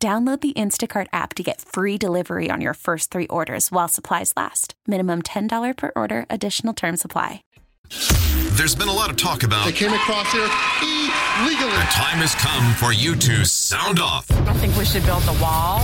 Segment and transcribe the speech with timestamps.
[0.00, 4.32] Download the Instacart app to get free delivery on your first three orders while supplies
[4.36, 4.74] last.
[4.86, 7.42] Minimum $10 per order, additional term supply.
[8.52, 9.64] There's been a lot of talk about.
[9.64, 10.46] They came across here
[11.42, 11.72] illegally.
[11.72, 14.30] The time has come for you to sound off.
[14.30, 15.80] I think we should build the wall.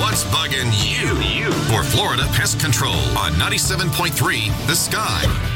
[0.00, 1.44] What's bugging you?
[1.44, 5.53] You for Florida Pest Control on 97.3 The Sky.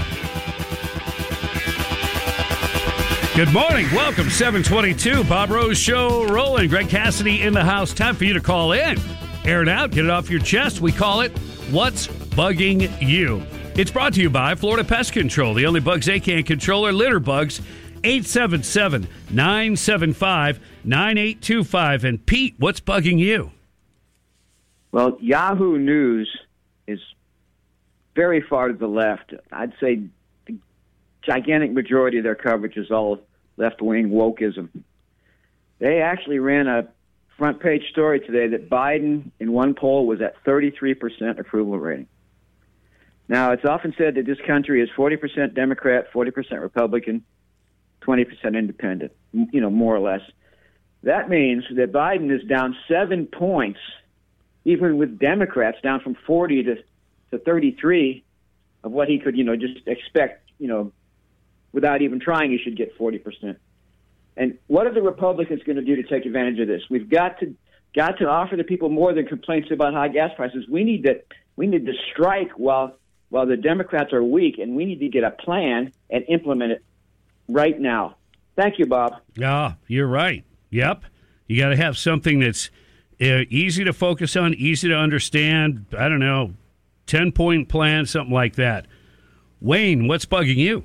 [3.39, 3.87] Good morning.
[3.93, 4.31] Welcome.
[4.31, 5.23] 722.
[5.23, 6.69] Bob Rose Show rolling.
[6.69, 7.95] Greg Cassidy in the house.
[7.95, 8.99] Time for you to call in.
[9.45, 9.93] Air it out.
[9.93, 10.81] Get it off your chest.
[10.81, 11.31] We call it
[11.71, 13.47] What's Bugging You?
[13.77, 15.55] It's brought to you by Florida Pest Control.
[15.55, 17.61] The only bugs they can't control are litter bugs.
[18.03, 22.05] 877 975 9825.
[22.05, 23.53] And Pete, what's bugging you?
[24.91, 26.29] Well, Yahoo News
[26.89, 26.99] is
[28.17, 29.33] very far to the left.
[29.53, 30.01] I'd say
[30.47, 30.57] the
[31.23, 33.21] gigantic majority of their coverage is all
[33.59, 34.69] left wing wokeism.
[35.79, 36.89] They actually ran a
[37.37, 42.09] front page story today that Biden in one poll was at 33% approval rating.
[43.29, 47.25] Now, it's often said that this country is 40% Democrat, 40% Republican,
[48.03, 50.23] 20% independent, you know, more or less.
[51.03, 53.81] That means that Biden is down seven points,
[54.65, 56.77] even with Democrats down from 40 to,
[57.31, 58.25] to 33
[58.83, 60.93] of what he could, you know, just expect, you know,
[61.73, 63.57] without even trying, you should get 40%.
[64.37, 66.83] And what are the Republicans going to do to take advantage of this?
[66.89, 67.55] We've got to
[67.95, 70.67] got to offer the people more than complaints about high gas prices.
[70.69, 71.21] We need to
[71.57, 72.95] we need to strike while
[73.31, 76.85] while the Democrats are weak, and we need to get a plan and implement it
[77.49, 78.17] right now.
[78.57, 79.15] Thank you, Bob.
[79.35, 80.45] Yeah, you're right.
[80.71, 81.05] Yep.
[81.47, 82.71] You got to have something that's
[83.21, 85.87] uh, easy to focus on, easy to understand.
[85.97, 86.55] I don't know,
[87.07, 88.87] 10 point plan, something like that.
[89.61, 90.85] Wayne, what's bugging you?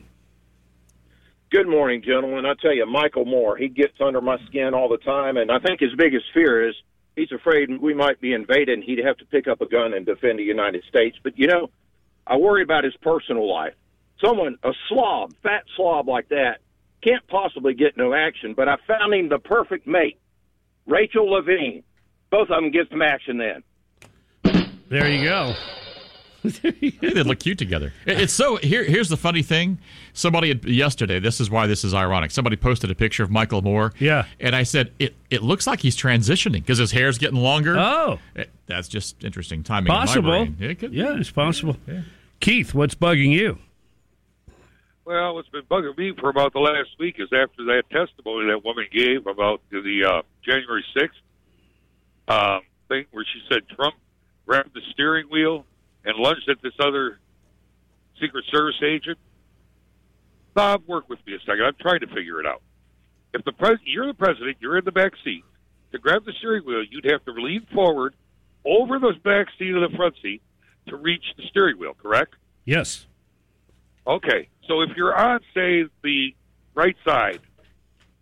[1.53, 2.47] Good morning, gentlemen.
[2.47, 5.59] I tell you, Michael Moore, he gets under my skin all the time, and I
[5.59, 6.73] think his biggest fear is
[7.15, 10.03] he's afraid we might be invaded and he'd have to pick up a gun and
[10.03, 11.15] defend the United States.
[11.21, 11.69] But, you know,
[12.25, 13.75] I worry about his personal life.
[14.19, 16.57] Someone, a slob, fat slob like that,
[17.03, 20.17] can't possibly get no action, but I found him the perfect mate.
[20.87, 21.83] Rachel Levine.
[22.31, 24.71] Both of them get some action then.
[24.89, 25.53] There you go.
[26.43, 27.93] They look cute together.
[28.05, 28.83] It's so here.
[28.83, 29.79] Here's the funny thing.
[30.13, 31.19] Somebody had, yesterday.
[31.19, 32.31] This is why this is ironic.
[32.31, 33.93] Somebody posted a picture of Michael Moore.
[33.99, 35.15] Yeah, and I said it.
[35.29, 37.75] It looks like he's transitioning because his hair's getting longer.
[37.77, 39.87] Oh, it, that's just interesting timing.
[39.87, 40.47] Possible.
[40.59, 41.77] It could, yeah, it's possible.
[41.87, 42.01] Yeah.
[42.39, 43.57] Keith, what's bugging you?
[45.05, 48.63] Well, what's been bugging me for about the last week is after that testimony that
[48.63, 51.19] woman gave about the uh, January sixth
[52.27, 53.95] uh, thing, where she said Trump
[54.45, 55.65] grabbed the steering wheel
[56.05, 57.19] and lunged at this other
[58.19, 59.17] Secret Service agent.
[60.53, 61.63] Bob, work with me a second.
[61.63, 62.61] I'm trying to figure it out.
[63.33, 65.43] If the pres- you're the president, you're in the back seat.
[65.91, 68.15] To grab the steering wheel, you'd have to lean forward
[68.65, 70.41] over the back seat of the front seat
[70.87, 71.95] to reach the steering wheel.
[71.99, 72.35] Correct?
[72.65, 73.07] Yes.
[74.05, 74.49] Okay.
[74.67, 76.35] So if you're on, say, the
[76.75, 77.39] right side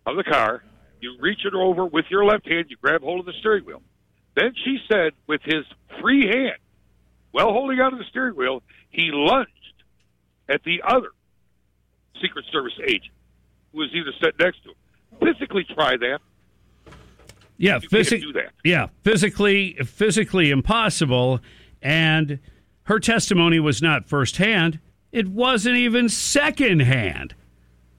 [0.06, 0.62] of the car,
[1.00, 2.66] you reach it over with your left hand.
[2.68, 3.82] You grab hold of the steering wheel.
[4.34, 5.64] Then she said, with his
[6.00, 6.56] free hand,
[7.32, 9.50] well holding onto the steering wheel, he lunged
[10.48, 11.08] at the other
[12.20, 13.12] Secret Service agent
[13.72, 15.34] who was either sitting next to him.
[15.34, 16.20] Physically try that.
[17.58, 18.32] Yeah, physically.
[18.64, 21.40] Yeah, physically, physically impossible.
[21.80, 22.38] And
[22.84, 24.80] her testimony was not firsthand;
[25.12, 27.34] it wasn't even secondhand.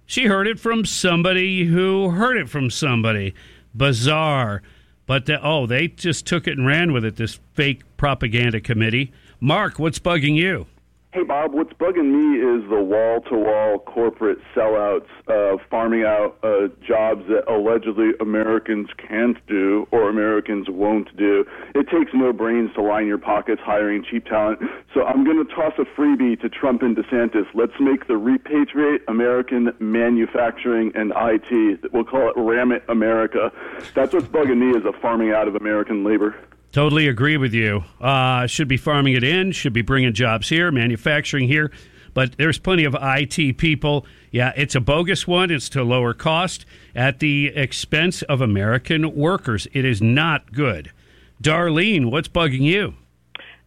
[0.06, 3.34] She heard it from somebody who heard it from somebody.
[3.76, 4.62] Bizarre.
[5.06, 7.16] But the, oh, they just took it and ran with it.
[7.16, 9.12] This fake propaganda committee.
[9.44, 10.68] Mark, what's bugging you?
[11.12, 16.38] Hey, Bob, what's bugging me is the wall to wall corporate sellouts uh, farming out
[16.44, 21.44] uh, jobs that allegedly Americans can't do or Americans won't do.
[21.76, 24.60] It takes no brains to line your pockets hiring cheap talent.
[24.94, 27.46] So I'm going to toss a freebie to Trump and DeSantis.
[27.54, 31.92] Let's make the repatriate American manufacturing and IT.
[31.92, 33.52] We'll call it Ram It America.
[33.94, 36.34] That's what's bugging me is the farming out of American labor.
[36.74, 37.84] Totally agree with you.
[38.02, 41.72] Uh, should be farming it in, should be bringing jobs here, manufacturing here.
[42.16, 44.06] but there's plenty of IT people.
[44.32, 45.52] Yeah, it's a bogus one.
[45.52, 46.66] It's to lower cost
[46.96, 49.68] at the expense of American workers.
[49.74, 50.92] It is not good.
[51.42, 52.96] Darlene, what's bugging you?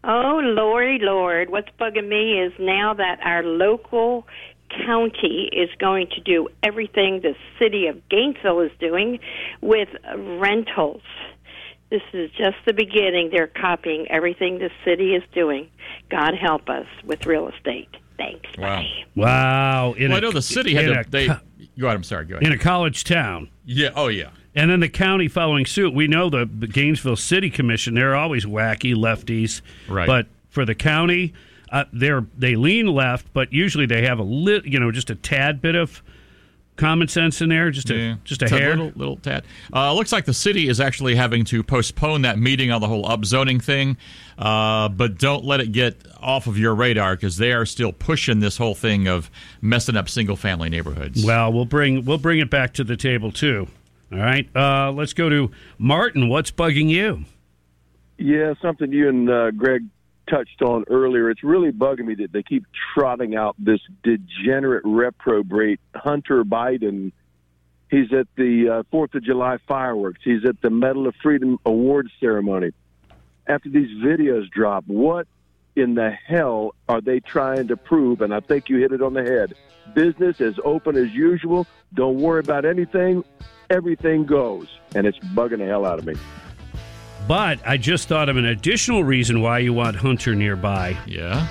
[0.03, 1.51] Oh, Lordy Lord.
[1.51, 4.27] What's bugging me is now that our local
[4.85, 9.21] county is going to do everything the city of Gainesville is doing
[9.61, 11.03] with rentals.
[11.91, 13.31] This is just the beginning.
[13.31, 15.69] They're copying everything the city is doing.
[16.11, 17.89] God help us with real estate.
[18.17, 18.49] Thanks.
[18.59, 18.81] Wow.
[18.81, 18.91] Bye.
[19.15, 19.93] Wow.
[19.93, 21.01] In well, a- I know the city had to.
[21.01, 21.39] a They, co-
[21.79, 21.97] go ahead.
[21.97, 22.25] I'm sorry.
[22.25, 22.47] Go ahead.
[22.47, 23.51] in a college town.
[23.65, 23.91] yeah.
[23.95, 24.31] Oh, yeah.
[24.55, 25.93] And then the county following suit.
[25.95, 29.61] We know the Gainesville City Commission, they're always wacky lefties.
[29.87, 30.07] Right.
[30.07, 31.35] But for the county,
[31.71, 35.15] uh, they're they lean left, but usually they have a lit, you know, just a
[35.15, 36.03] tad bit of
[36.77, 38.15] common sense in there, just a Yeah.
[38.25, 38.71] just a It's hair.
[38.71, 39.45] little, little tad.
[39.73, 43.05] Uh, looks like the city is actually having to postpone that meeting on the whole
[43.05, 43.97] upzoning thing,
[44.39, 48.41] uh, but don't let it get off of your radar because they are still pushing
[48.41, 49.31] this whole thing of
[49.61, 51.25] messing up single family neighborhoods.
[51.25, 53.69] Well, we'll bring we'll bring it back to the table too.
[54.13, 54.49] All right.
[54.55, 56.29] Uh, let's go to Martin.
[56.29, 57.25] What's bugging you?
[58.19, 59.85] Yeah, something you and uh, Greg
[60.29, 61.31] touched on earlier.
[61.31, 62.65] It's really bugging me that they keep
[62.95, 67.13] trotting out this degenerate reprobate Hunter Biden.
[67.91, 70.21] He's at the uh, Fourth of July fireworks.
[70.25, 72.73] He's at the Medal of Freedom awards ceremony.
[73.47, 75.29] After these videos drop, what
[75.77, 78.23] in the hell are they trying to prove?
[78.23, 79.55] And I think you hit it on the head.
[79.95, 81.67] Business as open as usual.
[81.95, 83.23] Don't worry about anything.
[83.71, 86.15] Everything goes, and it's bugging the hell out of me.
[87.29, 90.97] But I just thought of an additional reason why you want Hunter nearby.
[91.07, 91.47] Yeah.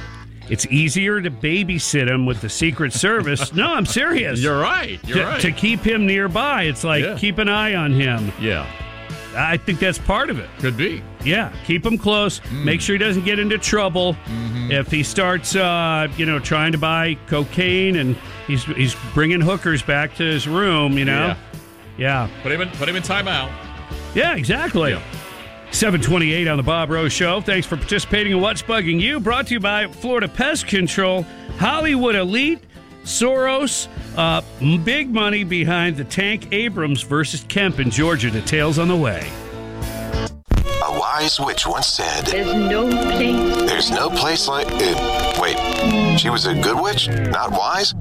[0.49, 3.51] It's easier to babysit him with the Secret Service.
[3.53, 4.39] no, I'm serious.
[4.41, 4.99] You're right.
[5.07, 5.41] You're to, right.
[5.41, 7.17] to keep him nearby, it's like Yeah.
[7.17, 8.31] keep an eye on him.
[8.39, 8.65] yeah.
[9.37, 10.49] I think that's part of it.
[10.59, 11.03] Could be.
[11.25, 12.39] Yeah, keep him close.
[12.39, 12.63] Mm.
[12.63, 14.13] Make sure he doesn't get into trouble.
[14.13, 14.71] Mm-hmm.
[14.71, 18.15] If he starts, uh, you know, trying to buy cocaine and
[18.47, 21.35] he's he's bringing hookers back to his room, you know.
[21.97, 22.69] Yeah, Put him in.
[22.69, 23.51] Put him in timeout.
[24.13, 24.91] yeah, exactly.
[24.91, 25.01] Yeah.
[25.75, 27.41] 728 on the Bob Rose Show.
[27.41, 29.19] Thanks for participating in What's Bugging You.
[29.19, 31.23] Brought to you by Florida Pest Control,
[31.57, 32.63] Hollywood Elite,
[33.03, 34.41] Soros, uh,
[34.85, 38.31] big money behind the Tank Abrams versus Kemp in Georgia.
[38.31, 39.29] Details on the way.
[40.85, 43.69] A wise witch once said, There's no place.
[43.69, 44.67] There's no place like.
[44.71, 47.09] Uh, wait, she was a good witch?
[47.09, 47.93] Not wise?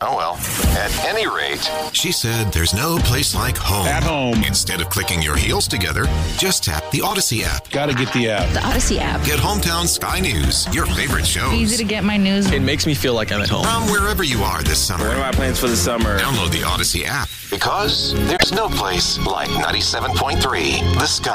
[0.00, 0.34] Oh well.
[0.78, 3.84] At any rate, she said there's no place like home.
[3.84, 4.44] At home.
[4.44, 6.06] Instead of clicking your heels together,
[6.36, 7.68] just tap the Odyssey app.
[7.70, 8.48] Gotta get the app.
[8.52, 9.24] The Odyssey app.
[9.24, 11.52] Get Hometown Sky News, your favorite shows.
[11.52, 12.48] Easy to get my news.
[12.52, 13.64] It makes me feel like I'm at home.
[13.64, 15.08] From wherever you are this summer.
[15.08, 16.16] What are my plans for the summer?
[16.16, 17.28] Download the Odyssey app.
[17.50, 21.34] Because there's no place like 97.3 The Sky.